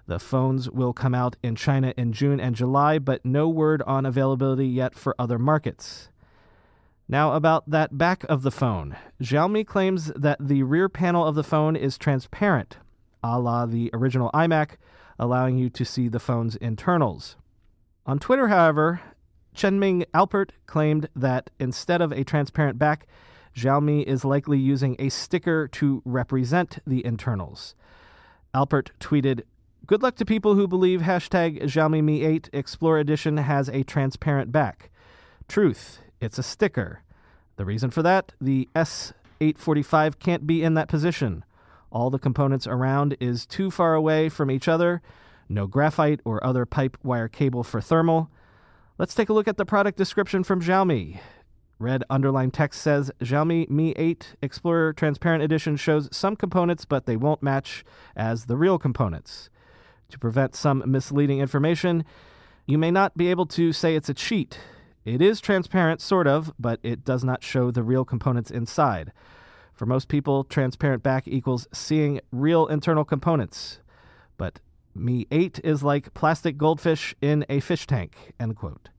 The 0.06 0.18
phones 0.18 0.68
will 0.68 0.92
come 0.92 1.14
out 1.14 1.36
in 1.42 1.56
China 1.56 1.94
in 1.96 2.12
June 2.12 2.38
and 2.38 2.54
July, 2.54 2.98
but 2.98 3.24
no 3.24 3.48
word 3.48 3.80
on 3.86 4.04
availability 4.04 4.66
yet 4.66 4.94
for 4.94 5.14
other 5.18 5.38
markets. 5.38 6.10
Now, 7.08 7.32
about 7.32 7.70
that 7.70 7.96
back 7.96 8.24
of 8.24 8.42
the 8.42 8.50
phone. 8.50 8.94
Xiaomi 9.22 9.66
claims 9.66 10.12
that 10.14 10.36
the 10.38 10.64
rear 10.64 10.90
panel 10.90 11.26
of 11.26 11.34
the 11.34 11.42
phone 11.42 11.76
is 11.76 11.96
transparent, 11.96 12.76
a 13.24 13.40
la 13.40 13.64
the 13.64 13.88
original 13.94 14.30
iMac 14.34 14.72
allowing 15.20 15.58
you 15.58 15.68
to 15.68 15.84
see 15.84 16.08
the 16.08 16.18
phone's 16.18 16.56
internals. 16.56 17.36
On 18.06 18.18
Twitter, 18.18 18.48
however, 18.48 19.00
Chengming 19.54 20.06
Alpert 20.14 20.50
claimed 20.66 21.08
that 21.14 21.50
instead 21.60 22.00
of 22.00 22.10
a 22.10 22.24
transparent 22.24 22.78
back, 22.78 23.06
Xiaomi 23.54 24.02
is 24.04 24.24
likely 24.24 24.58
using 24.58 24.96
a 24.98 25.10
sticker 25.10 25.68
to 25.68 26.00
represent 26.06 26.78
the 26.86 27.04
internals. 27.04 27.74
Alpert 28.54 28.88
tweeted, 28.98 29.42
Good 29.86 30.02
luck 30.02 30.16
to 30.16 30.24
people 30.24 30.54
who 30.54 30.66
believe 30.66 31.00
hashtag 31.00 31.62
Xiaomi 31.64 32.02
Mi 32.02 32.24
8 32.24 32.48
Explorer 32.52 33.00
Edition 33.00 33.36
has 33.36 33.68
a 33.68 33.82
transparent 33.82 34.50
back. 34.50 34.88
Truth, 35.48 36.00
it's 36.20 36.38
a 36.38 36.42
sticker. 36.42 37.02
The 37.56 37.66
reason 37.66 37.90
for 37.90 38.02
that, 38.02 38.32
the 38.40 38.68
S845 38.74 40.18
can't 40.18 40.46
be 40.46 40.62
in 40.62 40.74
that 40.74 40.88
position. 40.88 41.44
All 41.90 42.10
the 42.10 42.18
components 42.18 42.66
around 42.66 43.16
is 43.20 43.46
too 43.46 43.70
far 43.70 43.94
away 43.94 44.28
from 44.28 44.50
each 44.50 44.68
other, 44.68 45.02
no 45.48 45.66
graphite 45.66 46.20
or 46.24 46.44
other 46.44 46.64
pipe 46.64 46.96
wire 47.02 47.28
cable 47.28 47.64
for 47.64 47.80
thermal. 47.80 48.30
Let's 48.96 49.14
take 49.14 49.28
a 49.28 49.32
look 49.32 49.48
at 49.48 49.56
the 49.56 49.64
product 49.64 49.98
description 49.98 50.44
from 50.44 50.60
Xiaomi. 50.60 51.20
Red 51.80 52.04
underlined 52.10 52.54
text 52.54 52.82
says 52.82 53.10
Xiaomi 53.20 53.68
Mi 53.70 53.92
8 53.92 54.36
Explorer 54.42 54.92
Transparent 54.92 55.42
Edition 55.42 55.76
shows 55.76 56.08
some 56.12 56.36
components, 56.36 56.84
but 56.84 57.06
they 57.06 57.16
won't 57.16 57.42
match 57.42 57.84
as 58.14 58.44
the 58.44 58.56
real 58.56 58.78
components. 58.78 59.48
To 60.10 60.18
prevent 60.18 60.54
some 60.54 60.84
misleading 60.86 61.40
information, 61.40 62.04
you 62.66 62.76
may 62.76 62.90
not 62.90 63.16
be 63.16 63.28
able 63.28 63.46
to 63.46 63.72
say 63.72 63.96
it's 63.96 64.10
a 64.10 64.14
cheat. 64.14 64.58
It 65.04 65.22
is 65.22 65.40
transparent, 65.40 66.00
sort 66.00 66.26
of, 66.26 66.52
but 66.58 66.78
it 66.82 67.04
does 67.04 67.24
not 67.24 67.42
show 67.42 67.70
the 67.70 67.82
real 67.82 68.04
components 68.04 68.50
inside. 68.50 69.12
For 69.80 69.86
most 69.86 70.08
people, 70.08 70.44
transparent 70.44 71.02
back 71.02 71.26
equals 71.26 71.66
seeing 71.72 72.20
real 72.30 72.66
internal 72.66 73.02
components. 73.02 73.78
But 74.36 74.60
Mi 74.94 75.26
8 75.30 75.60
is 75.64 75.82
like 75.82 76.12
plastic 76.12 76.58
goldfish 76.58 77.14
in 77.22 77.46
a 77.48 77.60
fish 77.60 77.86
tank, 77.86 78.34
end 78.38 78.56
quote. 78.56 78.90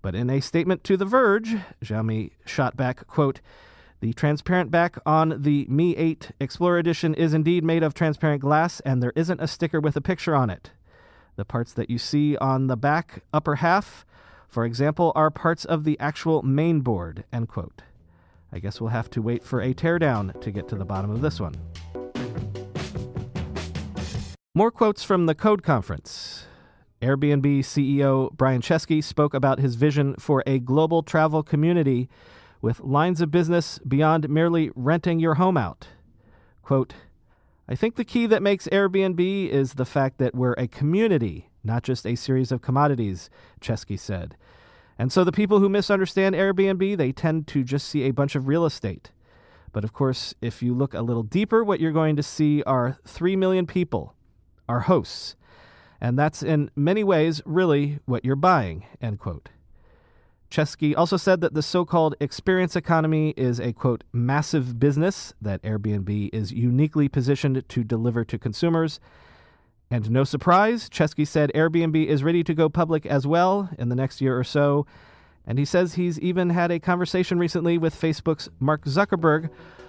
But 0.00 0.14
in 0.14 0.30
a 0.30 0.38
statement 0.38 0.84
to 0.84 0.96
The 0.96 1.04
Verge, 1.04 1.56
Xiaomi 1.82 2.30
shot 2.46 2.76
back, 2.76 3.08
quote, 3.08 3.40
the 3.98 4.12
transparent 4.12 4.70
back 4.70 4.98
on 5.04 5.42
the 5.42 5.66
Mi 5.68 5.96
8 5.96 6.30
Explorer 6.38 6.78
Edition 6.78 7.12
is 7.12 7.34
indeed 7.34 7.64
made 7.64 7.82
of 7.82 7.92
transparent 7.92 8.40
glass, 8.40 8.78
and 8.84 9.02
there 9.02 9.12
isn't 9.16 9.40
a 9.40 9.48
sticker 9.48 9.80
with 9.80 9.96
a 9.96 10.00
picture 10.00 10.36
on 10.36 10.48
it. 10.48 10.70
The 11.34 11.44
parts 11.44 11.72
that 11.72 11.90
you 11.90 11.98
see 11.98 12.36
on 12.36 12.68
the 12.68 12.76
back 12.76 13.24
upper 13.32 13.56
half, 13.56 14.06
for 14.46 14.64
example, 14.64 15.10
are 15.16 15.32
parts 15.32 15.64
of 15.64 15.82
the 15.82 15.98
actual 15.98 16.42
main 16.42 16.82
board, 16.82 17.24
end 17.32 17.48
quote. 17.48 17.82
I 18.52 18.58
guess 18.58 18.80
we'll 18.80 18.90
have 18.90 19.10
to 19.10 19.22
wait 19.22 19.42
for 19.44 19.60
a 19.60 19.74
teardown 19.74 20.40
to 20.40 20.50
get 20.50 20.68
to 20.68 20.76
the 20.76 20.84
bottom 20.84 21.10
of 21.10 21.20
this 21.20 21.40
one. 21.40 21.54
More 24.54 24.70
quotes 24.70 25.04
from 25.04 25.26
the 25.26 25.34
Code 25.34 25.62
Conference. 25.62 26.46
Airbnb 27.00 27.60
CEO 27.60 28.32
Brian 28.32 28.60
Chesky 28.60 29.04
spoke 29.04 29.32
about 29.32 29.60
his 29.60 29.76
vision 29.76 30.16
for 30.18 30.42
a 30.46 30.58
global 30.58 31.02
travel 31.02 31.42
community 31.42 32.08
with 32.60 32.80
lines 32.80 33.20
of 33.20 33.30
business 33.30 33.78
beyond 33.86 34.28
merely 34.28 34.70
renting 34.74 35.20
your 35.20 35.34
home 35.34 35.56
out. 35.56 35.88
Quote, 36.62 36.94
I 37.68 37.74
think 37.74 37.96
the 37.96 38.04
key 38.04 38.26
that 38.26 38.42
makes 38.42 38.66
Airbnb 38.68 39.48
is 39.48 39.74
the 39.74 39.84
fact 39.84 40.18
that 40.18 40.34
we're 40.34 40.54
a 40.54 40.66
community, 40.66 41.50
not 41.62 41.82
just 41.82 42.06
a 42.06 42.16
series 42.16 42.50
of 42.50 42.62
commodities, 42.62 43.30
Chesky 43.60 43.98
said. 43.98 44.36
And 44.98 45.12
so 45.12 45.22
the 45.22 45.32
people 45.32 45.60
who 45.60 45.68
misunderstand 45.68 46.34
Airbnb, 46.34 46.96
they 46.96 47.12
tend 47.12 47.46
to 47.48 47.62
just 47.62 47.88
see 47.88 48.02
a 48.02 48.10
bunch 48.10 48.34
of 48.34 48.48
real 48.48 48.66
estate. 48.66 49.12
But 49.72 49.84
of 49.84 49.92
course, 49.92 50.34
if 50.40 50.62
you 50.62 50.74
look 50.74 50.92
a 50.94 51.02
little 51.02 51.22
deeper, 51.22 51.62
what 51.62 51.78
you're 51.78 51.92
going 51.92 52.16
to 52.16 52.22
see 52.22 52.62
are 52.64 52.98
3 53.04 53.36
million 53.36 53.66
people, 53.66 54.14
our 54.68 54.80
hosts. 54.80 55.36
And 56.00 56.18
that's 56.18 56.42
in 56.42 56.70
many 56.74 57.04
ways 57.04 57.40
really 57.44 58.00
what 58.06 58.24
you're 58.24 58.36
buying, 58.36 58.86
end 59.00 59.18
quote. 59.20 59.50
Chesky 60.50 60.96
also 60.96 61.18
said 61.18 61.42
that 61.42 61.52
the 61.52 61.62
so 61.62 61.84
called 61.84 62.14
experience 62.20 62.74
economy 62.74 63.34
is 63.36 63.60
a 63.60 63.72
quote, 63.72 64.02
massive 64.12 64.80
business 64.80 65.34
that 65.42 65.62
Airbnb 65.62 66.30
is 66.32 66.52
uniquely 66.52 67.08
positioned 67.08 67.68
to 67.68 67.84
deliver 67.84 68.24
to 68.24 68.38
consumers. 68.38 68.98
And 69.90 70.10
no 70.10 70.24
surprise, 70.24 70.90
Chesky 70.90 71.26
said 71.26 71.50
Airbnb 71.54 72.06
is 72.06 72.22
ready 72.22 72.44
to 72.44 72.52
go 72.52 72.68
public 72.68 73.06
as 73.06 73.26
well 73.26 73.70
in 73.78 73.88
the 73.88 73.96
next 73.96 74.20
year 74.20 74.38
or 74.38 74.44
so. 74.44 74.86
And 75.46 75.58
he 75.58 75.64
says 75.64 75.94
he's 75.94 76.20
even 76.20 76.50
had 76.50 76.70
a 76.70 76.78
conversation 76.78 77.38
recently 77.38 77.78
with 77.78 77.98
Facebook's 77.98 78.50
Mark 78.60 78.84
Zuckerberg 78.84 79.48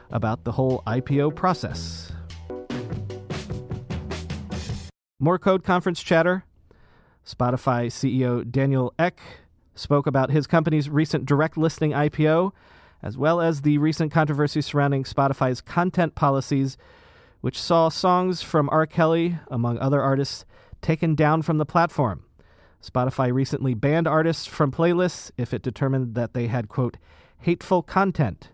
about 0.10 0.46
the 0.46 0.54
whole 0.54 0.82
IPO 0.88 1.36
process. 1.36 2.14
More 5.20 5.38
Code 5.38 5.66
Conference 5.66 6.02
chatter. 6.02 6.46
Spotify 7.26 7.88
CEO 7.88 8.50
Daniel 8.50 8.94
Ek 8.98 9.20
spoke 9.76 10.08
about 10.08 10.32
his 10.32 10.48
company's 10.48 10.90
recent 10.90 11.26
direct 11.26 11.58
listing 11.58 11.92
IPO, 11.92 12.54
as 13.04 13.18
well 13.18 13.42
as 13.42 13.62
the 13.62 13.78
recent 13.78 14.14
controversy 14.14 14.62
surrounding 14.62 15.04
Spotify's 15.04 15.60
content 15.60 16.16
policies, 16.16 16.78
which 17.42 17.60
saw 17.62 17.90
songs 17.90 18.42
from 18.42 18.70
R. 18.70 18.86
Kelly, 18.86 19.38
among 19.48 19.78
other 19.80 20.02
artists, 20.02 20.46
taken 20.82 21.16
down 21.16 21.42
from 21.42 21.58
the 21.58 21.66
platform. 21.66 22.24
Spotify 22.82 23.34
recently 23.34 23.74
banned 23.74 24.08
artists 24.08 24.46
from 24.46 24.72
playlists 24.72 25.32
if 25.38 25.54
it 25.54 25.62
determined 25.62 26.16
that 26.16 26.34
they 26.34 26.48
had, 26.48 26.70
quote, 26.70 26.98
hateful 27.40 27.82
content. 27.82 28.52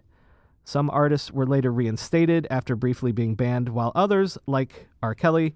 Some 0.64 0.90
artists 0.90 1.32
were 1.32 1.46
later 1.46 1.72
reinstated 1.72 2.48
after 2.50 2.76
briefly 2.76 3.12
being 3.12 3.36
banned, 3.36 3.70
while 3.70 3.92
others, 3.94 4.38
like 4.48 4.88
R. 5.02 5.14
Kelly, 5.14 5.56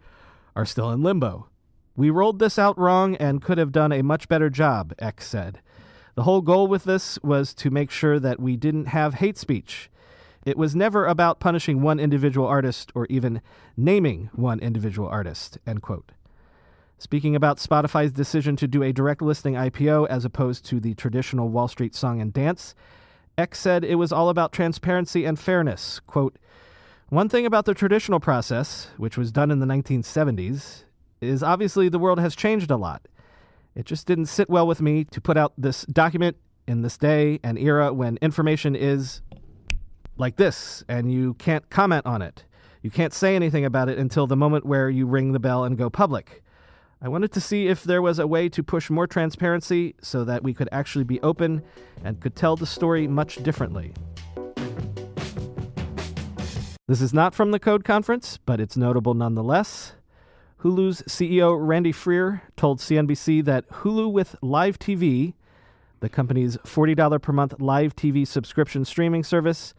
are 0.55 0.65
still 0.65 0.91
in 0.91 1.01
limbo. 1.01 1.49
We 1.95 2.11
rolled 2.11 2.39
this 2.39 2.59
out 2.59 2.77
wrong 2.77 3.15
and 3.15 3.41
could 3.41 3.57
have 3.57 3.71
done 3.71 3.91
a 3.91 4.03
much 4.03 4.27
better 4.27 4.49
job, 4.49 4.93
Ek 4.99 5.19
said. 5.19 5.61
The 6.15 6.23
whole 6.23 6.41
goal 6.41 6.67
with 6.67 6.83
this 6.83 7.17
was 7.23 7.53
to 7.55 7.69
make 7.69 7.91
sure 7.91 8.19
that 8.19 8.39
we 8.39 8.55
didn't 8.55 8.87
have 8.87 9.15
hate 9.15 9.37
speech. 9.37 9.89
It 10.49 10.57
was 10.57 10.75
never 10.75 11.05
about 11.05 11.39
punishing 11.39 11.83
one 11.83 11.99
individual 11.99 12.47
artist 12.47 12.91
or 12.95 13.05
even 13.05 13.39
naming 13.77 14.31
one 14.33 14.59
individual 14.59 15.07
artist, 15.07 15.59
end 15.67 15.83
quote. 15.83 16.11
Speaking 16.97 17.35
about 17.35 17.59
Spotify's 17.59 18.11
decision 18.11 18.55
to 18.55 18.67
do 18.67 18.81
a 18.81 18.91
direct 18.91 19.21
listing 19.21 19.53
IPO 19.53 20.07
as 20.09 20.25
opposed 20.25 20.65
to 20.65 20.79
the 20.79 20.95
traditional 20.95 21.49
Wall 21.49 21.67
Street 21.67 21.93
song 21.93 22.19
and 22.19 22.33
dance, 22.33 22.73
Ek 23.37 23.53
said 23.53 23.83
it 23.83 23.93
was 23.99 24.11
all 24.11 24.27
about 24.27 24.51
transparency 24.51 25.23
and 25.23 25.37
fairness. 25.37 25.99
Quote, 26.07 26.39
One 27.09 27.29
thing 27.29 27.45
about 27.45 27.65
the 27.65 27.75
traditional 27.75 28.19
process, 28.19 28.87
which 28.97 29.19
was 29.19 29.31
done 29.31 29.51
in 29.51 29.59
the 29.59 29.67
1970s, 29.67 30.85
is 31.21 31.43
obviously 31.43 31.89
the 31.89 31.99
world 31.99 32.19
has 32.19 32.35
changed 32.35 32.71
a 32.71 32.75
lot. 32.75 33.07
It 33.75 33.85
just 33.85 34.07
didn't 34.07 34.25
sit 34.25 34.49
well 34.49 34.65
with 34.65 34.81
me 34.81 35.03
to 35.11 35.21
put 35.21 35.37
out 35.37 35.53
this 35.59 35.83
document 35.83 36.37
in 36.67 36.81
this 36.81 36.97
day 36.97 37.39
and 37.43 37.55
era 37.59 37.93
when 37.93 38.17
information 38.19 38.75
is 38.75 39.21
like 40.19 40.35
this 40.35 40.83
and 40.87 41.11
you 41.11 41.33
can't 41.35 41.69
comment 41.69 42.05
on 42.05 42.21
it. 42.21 42.43
You 42.81 42.91
can't 42.91 43.13
say 43.13 43.35
anything 43.35 43.65
about 43.65 43.89
it 43.89 43.97
until 43.97 44.27
the 44.27 44.35
moment 44.35 44.65
where 44.65 44.89
you 44.89 45.05
ring 45.05 45.31
the 45.31 45.39
bell 45.39 45.63
and 45.63 45.77
go 45.77 45.89
public. 45.89 46.43
I 47.01 47.07
wanted 47.07 47.31
to 47.31 47.41
see 47.41 47.67
if 47.67 47.83
there 47.83 48.01
was 48.01 48.19
a 48.19 48.27
way 48.27 48.49
to 48.49 48.61
push 48.61 48.89
more 48.89 49.07
transparency 49.07 49.95
so 50.01 50.25
that 50.25 50.43
we 50.43 50.53
could 50.53 50.69
actually 50.71 51.05
be 51.05 51.21
open 51.21 51.63
and 52.03 52.19
could 52.19 52.35
tell 52.35 52.55
the 52.55 52.65
story 52.65 53.07
much 53.07 53.41
differently. 53.43 53.93
This 56.87 57.01
is 57.01 57.13
not 57.13 57.35
from 57.35 57.51
the 57.51 57.59
Code 57.59 57.85
Conference, 57.85 58.37
but 58.45 58.59
it's 58.59 58.75
notable 58.75 59.13
nonetheless. 59.13 59.93
Hulu's 60.61 61.01
CEO 61.03 61.55
Randy 61.57 61.93
Freer 61.93 62.41
told 62.57 62.79
CNBC 62.79 63.45
that 63.45 63.69
Hulu 63.69 64.11
with 64.11 64.35
Live 64.41 64.77
TV, 64.77 65.35
the 66.01 66.09
company's 66.09 66.57
$40 66.57 67.21
per 67.21 67.31
month 67.31 67.61
live 67.61 67.95
TV 67.95 68.27
subscription 68.27 68.83
streaming 68.83 69.23
service, 69.23 69.73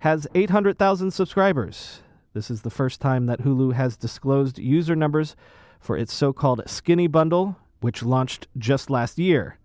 has 0.00 0.26
800,000 0.34 1.10
subscribers. 1.10 2.00
This 2.32 2.50
is 2.50 2.62
the 2.62 2.70
first 2.70 3.00
time 3.00 3.26
that 3.26 3.42
Hulu 3.42 3.72
has 3.72 3.96
disclosed 3.96 4.58
user 4.58 4.94
numbers 4.94 5.36
for 5.80 5.96
its 5.96 6.12
so 6.12 6.32
called 6.32 6.62
Skinny 6.66 7.06
Bundle, 7.06 7.56
which 7.80 8.02
launched 8.02 8.46
just 8.58 8.90
last 8.90 9.18
year. 9.18 9.58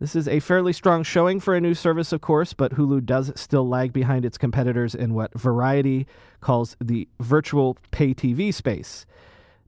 This 0.00 0.14
is 0.14 0.28
a 0.28 0.38
fairly 0.38 0.72
strong 0.72 1.02
showing 1.02 1.40
for 1.40 1.56
a 1.56 1.60
new 1.60 1.74
service, 1.74 2.12
of 2.12 2.20
course, 2.20 2.52
but 2.52 2.74
Hulu 2.74 3.04
does 3.04 3.32
still 3.34 3.68
lag 3.68 3.92
behind 3.92 4.24
its 4.24 4.38
competitors 4.38 4.94
in 4.94 5.12
what 5.12 5.36
Variety 5.36 6.06
calls 6.40 6.76
the 6.80 7.08
virtual 7.18 7.76
pay 7.90 8.14
TV 8.14 8.54
space. 8.54 9.06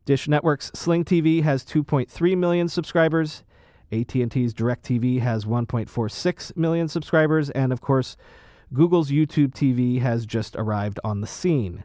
Dish 0.04 0.28
Network's 0.28 0.70
Sling 0.72 1.04
TV 1.04 1.42
has 1.42 1.64
2.3 1.64 2.36
million 2.38 2.68
subscribers. 2.68 3.42
AT&T's 3.90 4.54
DirecTV 4.54 5.20
has 5.20 5.44
1.46 5.44 6.56
million 6.56 6.86
subscribers, 6.86 7.50
and 7.50 7.72
of 7.72 7.80
course, 7.80 8.16
Google's 8.72 9.10
YouTube 9.10 9.52
TV 9.52 10.00
has 10.00 10.26
just 10.26 10.54
arrived 10.56 11.00
on 11.02 11.20
the 11.20 11.26
scene. 11.26 11.84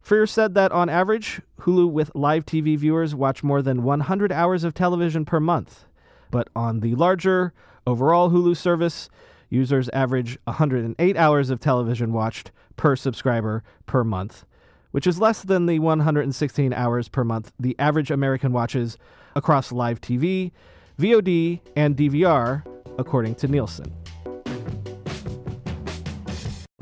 Freer 0.00 0.26
said 0.26 0.54
that 0.54 0.72
on 0.72 0.88
average, 0.88 1.40
Hulu 1.60 1.90
with 1.90 2.10
live 2.14 2.44
TV 2.44 2.76
viewers 2.76 3.14
watch 3.14 3.44
more 3.44 3.62
than 3.62 3.84
100 3.84 4.32
hours 4.32 4.64
of 4.64 4.74
television 4.74 5.24
per 5.24 5.38
month. 5.38 5.84
But 6.30 6.48
on 6.56 6.80
the 6.80 6.94
larger, 6.94 7.52
overall 7.86 8.30
Hulu 8.30 8.56
service, 8.56 9.08
users 9.50 9.88
average 9.90 10.38
108 10.44 11.16
hours 11.16 11.50
of 11.50 11.60
television 11.60 12.12
watched 12.12 12.50
per 12.76 12.96
subscriber 12.96 13.62
per 13.86 14.02
month, 14.02 14.44
which 14.90 15.06
is 15.06 15.20
less 15.20 15.42
than 15.42 15.66
the 15.66 15.78
116 15.78 16.72
hours 16.72 17.08
per 17.08 17.22
month 17.22 17.52
the 17.58 17.76
average 17.78 18.10
American 18.10 18.52
watches 18.52 18.96
across 19.36 19.70
live 19.70 20.00
TV, 20.00 20.50
VOD, 20.98 21.60
and 21.76 21.96
DVR, 21.96 22.64
according 22.98 23.34
to 23.36 23.48
Nielsen. 23.48 23.92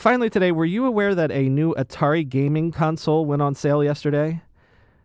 Finally, 0.09 0.31
today, 0.31 0.51
were 0.51 0.65
you 0.65 0.87
aware 0.87 1.15
that 1.15 1.31
a 1.31 1.51
new 1.51 1.75
Atari 1.75 2.27
gaming 2.27 2.73
console 2.73 3.27
went 3.27 3.43
on 3.43 3.55
sale 3.55 3.85
yesterday? 3.85 4.41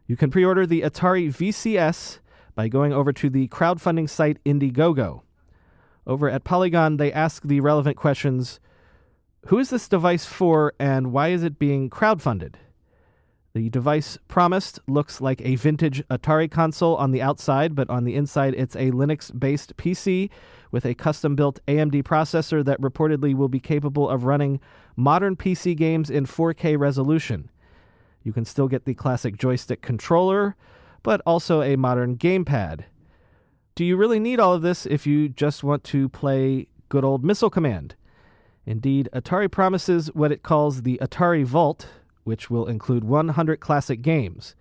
You 0.08 0.16
can 0.16 0.32
pre 0.32 0.46
order 0.46 0.66
the 0.66 0.80
Atari 0.80 1.28
VCS 1.28 2.20
by 2.56 2.70
going 2.70 2.94
over 2.94 3.12
to 3.12 3.30
the 3.30 3.50
crowdfunding 3.50 4.10
site 4.10 4.42
Indiegogo. 4.46 5.24
Over 6.08 6.30
at 6.30 6.46
Polygon, 6.46 6.96
they 6.96 7.12
ask 7.12 7.44
the 7.44 7.60
relevant 7.60 7.98
questions 7.98 8.62
Who 9.48 9.60
is 9.60 9.72
this 9.72 9.90
device 9.90 10.26
for, 10.26 10.72
and 10.80 11.12
why 11.12 11.32
is 11.32 11.44
it 11.44 11.60
being 11.60 11.90
crowdfunded? 11.90 12.56
The 13.54 13.70
device 13.70 14.18
promised 14.30 14.80
looks 14.88 15.20
like 15.20 15.42
a 15.42 15.56
vintage 15.56 16.02
Atari 16.08 16.50
console 16.50 16.96
on 16.96 17.12
the 17.12 17.22
outside, 17.22 17.76
but 17.76 17.90
on 17.90 18.06
the 18.06 18.16
inside, 18.16 18.56
it's 18.56 18.78
a 18.78 18.92
Linux 18.92 19.38
based 19.38 19.76
PC 19.76 20.30
with 20.74 20.88
a 20.88 20.96
custom 20.96 21.36
built 21.36 21.60
AMD 21.68 22.02
processor 22.02 22.66
that 22.66 22.82
reportedly 22.82 23.36
will 23.36 23.48
be 23.48 23.60
capable 23.60 24.10
of 24.10 24.24
running 24.24 24.60
modern 24.96 25.36
PC 25.36 25.78
games 25.78 26.10
in 26.10 26.26
4K 26.26 26.80
resolution. 26.80 27.48
You 28.24 28.34
can 28.34 28.44
still 28.44 28.68
get 28.68 28.86
the 28.86 28.96
classic 28.96 29.38
joystick 29.38 29.84
controller, 29.84 30.56
but 31.04 31.22
also 31.28 31.62
a 31.62 31.76
modern 31.76 32.18
gamepad. 32.18 32.86
Do 33.76 33.86
you 33.86 33.96
really 33.96 34.20
need 34.20 34.40
all 34.40 34.54
of 34.54 34.64
this 34.64 34.88
if 34.88 35.06
you 35.06 35.30
just 35.30 35.64
want 35.64 35.84
to 35.86 36.10
play 36.10 36.68
good 36.90 37.04
old 37.04 37.24
Missile 37.24 37.52
Command? 37.52 37.94
Indeed, 38.66 39.10
Atari 39.14 39.52
promises 39.52 40.08
what 40.16 40.32
it 40.32 40.42
calls 40.42 40.82
the 40.82 40.98
Atari 41.04 41.46
Vault, 41.46 41.88
which 42.24 42.50
will 42.50 42.66
include 42.66 43.04
100 43.04 43.60
classic 43.60 44.02
games. 44.02 44.56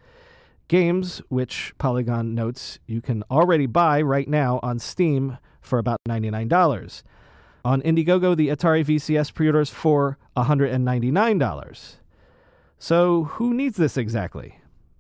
Games 0.69 1.23
which 1.31 1.73
Polygon 1.79 2.35
notes 2.35 2.81
you 2.87 3.01
can 3.01 3.25
already 3.31 3.67
buy 3.67 4.03
right 4.03 4.29
now 4.29 4.61
on 4.63 4.79
Steam 4.79 5.39
for 5.63 5.79
about 5.79 6.01
$99. 6.09 7.03
On 7.65 7.81
Indiegogo, 7.83 8.37
the 8.37 8.49
Atari 8.49 8.85
VCS 8.85 9.33
pre 9.33 9.47
orders 9.47 9.71
for 9.71 10.19
$199. 10.37 11.95
So, 12.79 13.25
who 13.25 13.55
needs 13.55 13.77
this 13.77 13.97
exactly? 13.97 14.59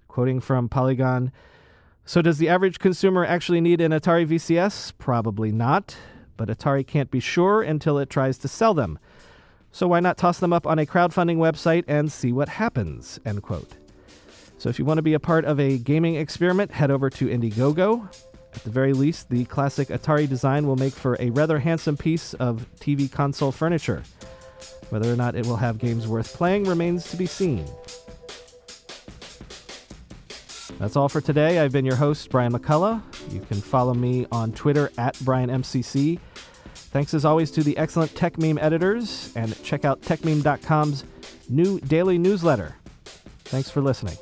Quoting 0.08 0.40
from 0.40 0.68
Polygon 0.68 1.32
So, 2.04 2.22
does 2.22 2.38
the 2.38 2.48
average 2.48 2.78
consumer 2.78 3.24
actually 3.24 3.60
need 3.60 3.80
an 3.80 3.92
Atari 3.92 4.26
VCS? 4.26 4.92
Probably 4.98 5.52
not, 5.52 5.96
but 6.36 6.48
Atari 6.48 6.86
can't 6.86 7.10
be 7.10 7.20
sure 7.20 7.62
until 7.62 7.98
it 7.98 8.08
tries 8.08 8.38
to 8.38 8.48
sell 8.48 8.74
them. 8.74 8.98
So 9.74 9.88
why 9.88 10.00
not 10.00 10.18
toss 10.18 10.38
them 10.38 10.52
up 10.52 10.66
on 10.66 10.78
a 10.78 10.84
crowdfunding 10.84 11.38
website 11.38 11.84
and 11.88 12.12
see 12.12 12.30
what 12.30 12.50
happens? 12.50 13.18
End 13.24 13.42
quote. 13.42 13.72
So 14.58 14.68
if 14.68 14.78
you 14.78 14.84
want 14.84 14.98
to 14.98 15.02
be 15.02 15.14
a 15.14 15.20
part 15.20 15.46
of 15.46 15.58
a 15.58 15.78
gaming 15.78 16.14
experiment, 16.16 16.72
head 16.72 16.90
over 16.90 17.08
to 17.08 17.26
Indiegogo. 17.26 18.06
At 18.62 18.66
the 18.66 18.70
very 18.70 18.92
least, 18.92 19.28
the 19.28 19.44
classic 19.46 19.88
Atari 19.88 20.28
design 20.28 20.68
will 20.68 20.76
make 20.76 20.92
for 20.92 21.16
a 21.18 21.30
rather 21.30 21.58
handsome 21.58 21.96
piece 21.96 22.32
of 22.34 22.64
TV 22.78 23.10
console 23.10 23.50
furniture. 23.50 24.04
Whether 24.90 25.12
or 25.12 25.16
not 25.16 25.34
it 25.34 25.44
will 25.46 25.56
have 25.56 25.78
games 25.78 26.06
worth 26.06 26.32
playing 26.32 26.66
remains 26.66 27.10
to 27.10 27.16
be 27.16 27.26
seen. 27.26 27.66
That's 30.78 30.94
all 30.94 31.08
for 31.08 31.20
today. 31.20 31.58
I've 31.58 31.72
been 31.72 31.84
your 31.84 31.96
host, 31.96 32.30
Brian 32.30 32.52
McCullough. 32.52 33.02
You 33.32 33.40
can 33.40 33.60
follow 33.60 33.94
me 33.94 34.28
on 34.30 34.52
Twitter 34.52 34.92
at 34.96 35.16
BrianMCC. 35.16 36.20
Thanks 36.74 37.14
as 37.14 37.24
always 37.24 37.50
to 37.52 37.64
the 37.64 37.76
excellent 37.76 38.14
Techmeme 38.14 38.62
editors, 38.62 39.32
and 39.34 39.60
check 39.64 39.84
out 39.84 40.02
techmeme.com's 40.02 41.02
new 41.48 41.80
daily 41.80 42.16
newsletter. 42.16 42.76
Thanks 43.44 43.70
for 43.70 43.80
listening. 43.80 44.16